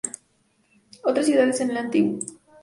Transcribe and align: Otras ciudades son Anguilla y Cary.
Otras 1.03 1.27
ciudades 1.27 1.59
son 1.59 1.77
Anguilla 1.77 1.99
y 1.99 2.17
Cary. 2.25 2.33